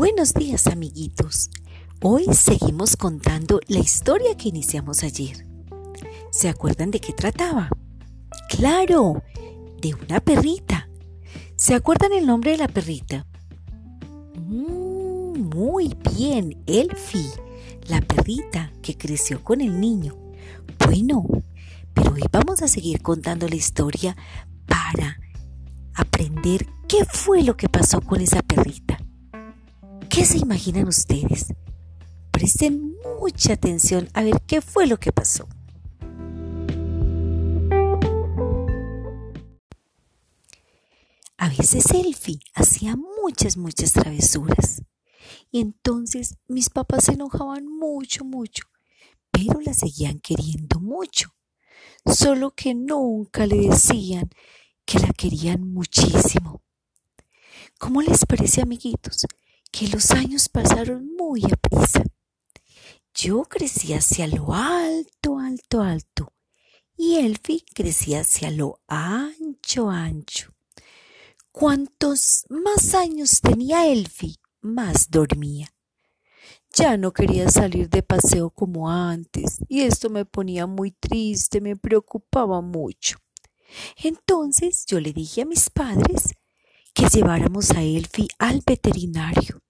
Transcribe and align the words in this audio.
Buenos 0.00 0.32
días 0.32 0.66
amiguitos. 0.66 1.50
Hoy 2.00 2.24
seguimos 2.32 2.96
contando 2.96 3.60
la 3.68 3.80
historia 3.80 4.34
que 4.34 4.48
iniciamos 4.48 5.02
ayer. 5.02 5.46
¿Se 6.30 6.48
acuerdan 6.48 6.90
de 6.90 7.00
qué 7.00 7.12
trataba? 7.12 7.68
Claro, 8.48 9.22
de 9.82 9.92
una 9.92 10.20
perrita. 10.20 10.88
¿Se 11.54 11.74
acuerdan 11.74 12.14
el 12.14 12.24
nombre 12.24 12.52
de 12.52 12.56
la 12.56 12.68
perrita? 12.68 13.26
Mm, 14.36 15.50
muy 15.54 15.94
bien, 16.16 16.62
Elfie, 16.66 17.32
la 17.86 18.00
perrita 18.00 18.72
que 18.80 18.96
creció 18.96 19.44
con 19.44 19.60
el 19.60 19.78
niño. 19.78 20.16
Bueno, 20.82 21.26
pero 21.92 22.14
hoy 22.14 22.22
vamos 22.32 22.62
a 22.62 22.68
seguir 22.68 23.02
contando 23.02 23.46
la 23.46 23.56
historia 23.56 24.16
para 24.64 25.20
aprender 25.92 26.66
qué 26.88 27.04
fue 27.04 27.42
lo 27.42 27.54
que 27.58 27.68
pasó 27.68 28.00
con 28.00 28.22
esa 28.22 28.40
perrita. 28.40 28.99
¿Qué 30.10 30.24
se 30.26 30.38
imaginan 30.38 30.88
ustedes? 30.88 31.54
Presten 32.32 32.96
mucha 33.20 33.52
atención 33.52 34.08
a 34.12 34.24
ver 34.24 34.42
qué 34.44 34.60
fue 34.60 34.88
lo 34.88 34.98
que 34.98 35.12
pasó. 35.12 35.46
A 41.38 41.48
veces 41.48 41.92
Elfie 41.92 42.40
hacía 42.54 42.96
muchas, 42.96 43.56
muchas 43.56 43.92
travesuras. 43.92 44.82
Y 45.52 45.60
entonces 45.60 46.38
mis 46.48 46.70
papás 46.70 47.04
se 47.04 47.12
enojaban 47.12 47.68
mucho, 47.68 48.24
mucho, 48.24 48.64
pero 49.30 49.60
la 49.60 49.74
seguían 49.74 50.18
queriendo 50.18 50.80
mucho. 50.80 51.36
Solo 52.04 52.50
que 52.50 52.74
nunca 52.74 53.46
le 53.46 53.68
decían 53.68 54.28
que 54.84 54.98
la 54.98 55.12
querían 55.12 55.72
muchísimo. 55.72 56.62
¿Cómo 57.78 58.02
les 58.02 58.26
parece, 58.26 58.60
amiguitos? 58.60 59.24
Que 59.70 59.88
los 59.88 60.10
años 60.10 60.48
pasaron 60.48 61.14
muy 61.16 61.42
a 61.44 61.56
prisa. 61.56 62.02
Yo 63.14 63.42
crecí 63.42 63.92
hacia 63.92 64.26
lo 64.26 64.54
alto, 64.54 65.38
alto, 65.38 65.82
alto, 65.82 66.32
y 66.96 67.16
Elfi 67.16 67.64
crecía 67.74 68.20
hacia 68.20 68.50
lo 68.50 68.80
ancho, 68.86 69.90
ancho. 69.90 70.52
Cuantos 71.52 72.44
más 72.48 72.94
años 72.94 73.40
tenía 73.40 73.86
Elfi, 73.86 74.38
más 74.60 75.10
dormía. 75.10 75.72
Ya 76.72 76.96
no 76.96 77.12
quería 77.12 77.50
salir 77.50 77.88
de 77.90 78.02
paseo 78.02 78.50
como 78.50 78.90
antes, 78.90 79.58
y 79.68 79.82
esto 79.82 80.08
me 80.08 80.24
ponía 80.24 80.66
muy 80.66 80.92
triste, 80.92 81.60
me 81.60 81.76
preocupaba 81.76 82.60
mucho. 82.60 83.18
Entonces 83.96 84.84
yo 84.86 85.00
le 85.00 85.12
dije 85.12 85.42
a 85.42 85.46
mis 85.46 85.70
padres 85.70 86.34
que 86.94 87.08
lleváramos 87.08 87.70
a 87.72 87.82
Elfi 87.82 88.28
al 88.38 88.62
veterinario. 88.66 89.62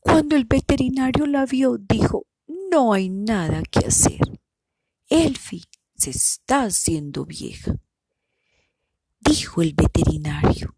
Cuando 0.00 0.36
el 0.36 0.44
veterinario 0.44 1.26
la 1.26 1.46
vio, 1.46 1.78
dijo, 1.78 2.26
no 2.70 2.92
hay 2.92 3.08
nada 3.08 3.62
que 3.62 3.80
hacer. 3.80 4.20
Elfi 5.08 5.64
se 5.94 6.10
está 6.10 6.64
haciendo 6.64 7.24
vieja. 7.24 7.74
Dijo 9.20 9.62
el 9.62 9.74
veterinario. 9.74 10.76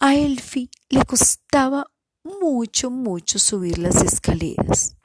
A 0.00 0.14
Elfi 0.14 0.70
le 0.88 1.04
costaba 1.04 1.86
mucho, 2.24 2.90
mucho 2.90 3.38
subir 3.38 3.78
las 3.78 4.02
escaleras. 4.02 4.96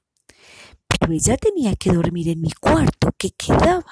Pero 0.87 1.13
ella 1.13 1.37
tenía 1.37 1.75
que 1.75 1.91
dormir 1.91 2.29
en 2.29 2.41
mi 2.41 2.51
cuarto, 2.51 3.09
que 3.17 3.31
quedaba 3.31 3.85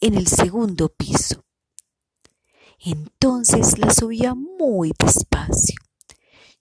en 0.00 0.14
el 0.14 0.26
segundo 0.26 0.88
piso. 0.88 1.44
Entonces 2.80 3.78
la 3.78 3.92
subía 3.92 4.34
muy 4.34 4.92
despacio. 4.98 5.76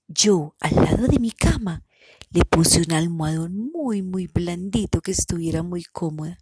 Yo, 0.08 0.56
al 0.60 0.76
lado 0.76 1.08
de 1.08 1.20
mi 1.20 1.32
cama, 1.32 1.84
le 2.30 2.44
puse 2.44 2.82
un 2.82 2.92
almohadón 2.92 3.72
muy, 3.72 4.02
muy 4.02 4.28
blandito 4.28 5.02
que 5.02 5.12
estuviera 5.12 5.64
muy 5.64 5.84
cómoda. 5.84 6.38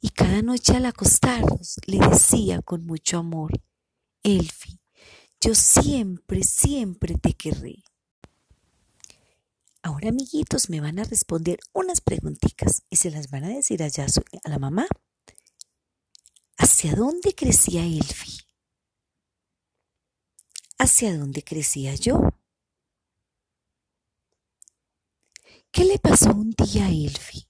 Y 0.00 0.08
cada 0.10 0.42
noche 0.42 0.76
al 0.76 0.86
acostarnos 0.86 1.76
le 1.86 1.98
decía 1.98 2.60
con 2.60 2.84
mucho 2.84 3.18
amor, 3.18 3.52
Elfi, 4.22 4.80
yo 5.40 5.54
siempre, 5.54 6.42
siempre 6.42 7.16
te 7.16 7.34
querré. 7.34 7.84
Ahora, 9.82 10.08
amiguitos, 10.10 10.70
me 10.70 10.80
van 10.80 10.98
a 10.98 11.04
responder 11.04 11.58
unas 11.72 12.00
preguntitas 12.00 12.82
y 12.88 12.96
se 12.96 13.10
las 13.10 13.30
van 13.30 13.44
a 13.44 13.48
decir 13.48 13.82
allá 13.82 14.06
a 14.44 14.48
la 14.48 14.58
mamá. 14.58 14.86
¿Hacia 16.56 16.94
dónde 16.94 17.34
crecía 17.34 17.84
Elfi? 17.84 18.31
¿Hacia 20.84 21.16
dónde 21.16 21.44
crecía 21.44 21.94
yo? 21.94 22.18
¿Qué 25.70 25.84
le 25.84 26.00
pasó 26.00 26.32
un 26.32 26.50
día 26.50 26.86
a 26.86 26.88
Elfi? 26.88 27.48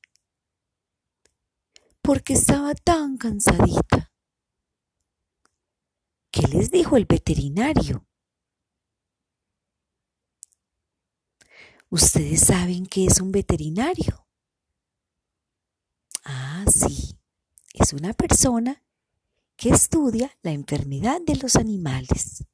Porque 2.03 2.35
estaba 2.35 2.75
tan 2.75 3.17
cansadita. 3.17 4.13
¿Qué 6.31 6.43
les 6.43 6.71
dijo 6.71 6.99
el 6.99 7.07
veterinario? 7.07 8.07
¿Ustedes 11.89 12.41
saben 12.41 12.85
qué 12.85 13.07
es 13.07 13.19
un 13.19 13.33
veterinario? 13.33 14.27
Ah, 16.23 16.67
sí, 16.71 17.19
es 17.73 17.95
una 17.95 18.13
persona 18.13 18.85
que 19.57 19.71
estudia 19.71 20.37
la 20.43 20.51
enfermedad 20.51 21.23
de 21.23 21.37
los 21.37 21.57
animales. 21.57 22.45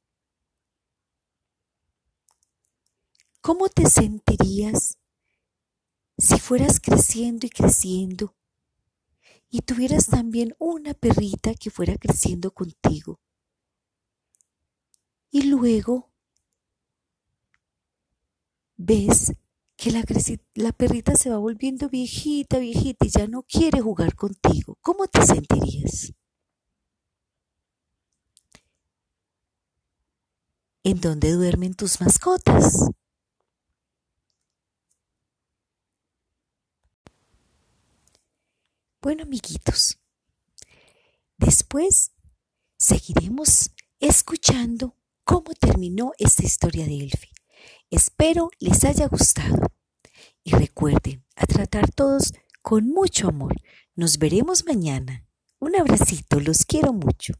¿Cómo 3.41 3.69
te 3.69 3.89
sentirías 3.89 4.97
si 6.17 6.39
fueras 6.39 6.79
creciendo 6.79 7.47
y 7.47 7.49
creciendo 7.49 8.35
y 9.49 9.61
tuvieras 9.61 10.07
también 10.07 10.55
una 10.59 10.93
perrita 10.93 11.53
que 11.53 11.71
fuera 11.71 11.95
creciendo 11.97 12.51
contigo? 12.51 13.19
Y 15.31 15.43
luego 15.43 16.11
ves 18.75 19.33
que 19.77 19.91
la, 19.91 20.03
perrita 20.73 21.15
se 21.15 21.29
va 21.29 21.37
volviendo 21.37 21.87
viejita, 21.87 22.59
viejita 22.59 23.05
y 23.05 23.09
ya 23.09 23.27
no 23.27 23.43
quiere 23.43 23.79
jugar 23.79 24.15
contigo. 24.15 24.77
¿Cómo 24.81 25.07
te 25.07 25.25
sentirías? 25.25 26.13
¿En 30.83 30.99
dónde 30.99 31.31
duermen 31.31 31.75
tus 31.75 32.01
mascotas? 32.01 32.89
Bueno, 39.09 39.23
amiguitos, 39.23 39.97
después 41.39 42.11
seguiremos 42.77 43.71
escuchando 43.99 44.97
cómo 45.23 45.55
terminó 45.59 46.11
esta 46.19 46.43
historia 46.43 46.85
de 46.85 46.99
Elfi. 46.99 47.29
Espero 47.89 48.51
les 48.59 48.83
haya 48.83 49.07
gustado 49.07 49.71
y 50.43 50.51
recuerden 50.51 51.25
a 51.35 51.47
tratar 51.47 51.89
todos 51.89 52.33
con 52.61 52.87
mucho 52.87 53.29
amor. 53.29 53.55
Nos 53.95 54.19
veremos 54.19 54.63
mañana. 54.67 55.25
Un 55.57 55.75
abracito, 55.75 56.39
los 56.39 56.63
quiero 56.63 56.93
mucho. 56.93 57.33